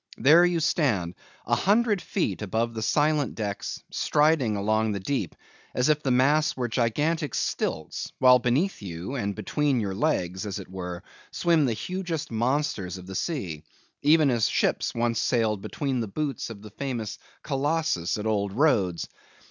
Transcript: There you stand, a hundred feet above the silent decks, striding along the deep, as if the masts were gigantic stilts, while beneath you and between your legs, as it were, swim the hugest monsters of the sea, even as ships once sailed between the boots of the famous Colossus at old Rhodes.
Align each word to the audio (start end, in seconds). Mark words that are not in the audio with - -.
There 0.17 0.43
you 0.43 0.59
stand, 0.61 1.13
a 1.45 1.53
hundred 1.55 2.01
feet 2.01 2.41
above 2.41 2.73
the 2.73 2.81
silent 2.81 3.35
decks, 3.35 3.83
striding 3.91 4.55
along 4.55 4.93
the 4.93 4.99
deep, 4.99 5.35
as 5.75 5.89
if 5.89 6.01
the 6.01 6.09
masts 6.09 6.57
were 6.57 6.67
gigantic 6.67 7.35
stilts, 7.35 8.11
while 8.17 8.39
beneath 8.39 8.81
you 8.81 9.13
and 9.13 9.35
between 9.35 9.79
your 9.79 9.93
legs, 9.93 10.47
as 10.47 10.57
it 10.57 10.71
were, 10.71 11.03
swim 11.29 11.65
the 11.65 11.73
hugest 11.73 12.31
monsters 12.31 12.97
of 12.97 13.05
the 13.05 13.13
sea, 13.13 13.63
even 14.01 14.31
as 14.31 14.47
ships 14.47 14.95
once 14.95 15.19
sailed 15.19 15.61
between 15.61 15.99
the 15.99 16.07
boots 16.07 16.49
of 16.49 16.63
the 16.63 16.71
famous 16.71 17.19
Colossus 17.43 18.17
at 18.17 18.25
old 18.25 18.53
Rhodes. 18.53 19.07